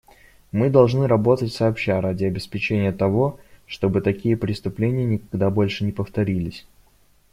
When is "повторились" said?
5.91-6.65